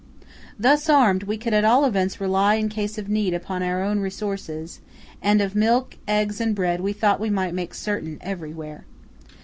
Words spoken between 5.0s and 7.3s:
and of milk, eggs, and bread we thought we